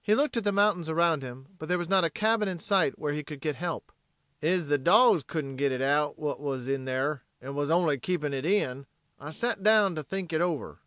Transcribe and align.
He 0.00 0.14
looked 0.14 0.36
at 0.36 0.44
the 0.44 0.52
mountains 0.52 0.88
around 0.88 1.24
him, 1.24 1.48
but 1.58 1.68
there 1.68 1.78
was 1.78 1.88
not 1.88 2.04
a 2.04 2.10
cabin 2.10 2.46
in 2.46 2.60
sight 2.60 2.96
where 2.96 3.12
he 3.12 3.24
could 3.24 3.40
get 3.40 3.56
help. 3.56 3.90
"Ez 4.40 4.68
the 4.68 4.78
dogs 4.78 5.24
couldn't 5.24 5.56
git 5.56 5.72
out 5.82 6.16
whatever 6.16 6.44
wuz 6.44 6.68
in 6.68 6.84
there, 6.84 7.24
and 7.42 7.56
wuz 7.56 7.66
only 7.68 7.98
keepin' 7.98 8.30
hit 8.30 8.46
in, 8.46 8.86
I 9.18 9.30
sat 9.32 9.64
down 9.64 9.96
to 9.96 10.04
think 10.04 10.30
hit 10.30 10.40
over. 10.40 10.78